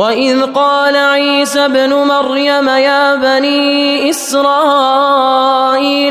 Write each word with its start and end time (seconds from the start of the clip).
واذ 0.00 0.42
قال 0.42 0.96
عيسى 0.96 1.64
ابن 1.64 1.94
مريم 1.94 2.68
يا 2.68 3.14
بني 3.14 4.10
اسرائيل 4.10 5.26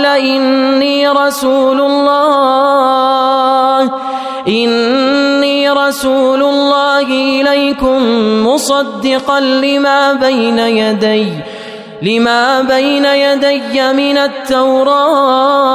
اني 0.05 1.09
رسول 1.09 1.81
الله 1.81 3.19
اني 4.47 5.69
رسول 5.69 6.43
الله 6.43 7.01
اليكم 7.41 8.01
مصدقا 8.47 9.39
لما 9.39 10.13
بين 10.13 10.59
يدي 10.59 11.33
لما 12.01 12.61
بين 12.61 13.05
يدي 13.05 13.93
من 13.93 14.17
التوراه 14.17 15.69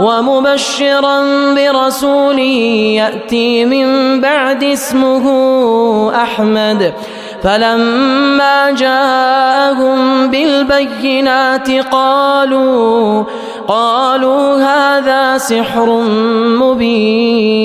ومبشرا 0.00 1.22
برسول 1.54 2.38
يأتي 2.38 3.64
من 3.64 4.20
بعد 4.20 4.64
اسمه 4.64 5.24
أحمد. 6.22 6.94
فلما 7.42 8.70
جاءهم 8.70 10.30
بالبينات 10.30 11.70
قالوا 11.70 13.24
قالوا 13.68 14.56
هذا 14.56 15.38
سحر 15.38 16.00
مبين. 16.60 17.64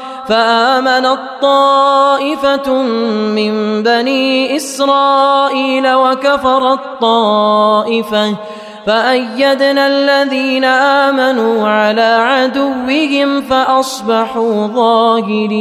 فامنت 0.31 1.19
طائفه 1.41 2.73
من 3.35 3.83
بني 3.83 4.55
إسرائيل 4.55 5.93
وكفرت 5.93 6.79
طائفه 7.01 8.35
فأيدنا 8.85 9.87
الذين 9.87 10.63
آمنوا 10.63 11.67
على 11.67 12.01
عدوهم 12.01 13.41
فأصبحوا 13.41 14.67
ظاهرين. 14.67 15.51